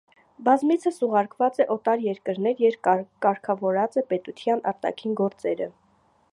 [0.45, 2.95] Բազմիցս ուղարկուած է օտար երկիրներ ու
[3.27, 5.73] կարգաւորած է պետութեան արտաքին գործերը։